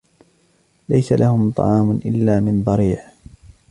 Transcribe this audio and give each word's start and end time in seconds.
لَيْسَ 0.89 1.11
لَهُمْ 1.13 1.51
طَعَامٌ 1.51 1.91
إِلَّا 2.05 2.39
مِنْ 2.39 2.63
ضَرِيعٍ 2.63 3.11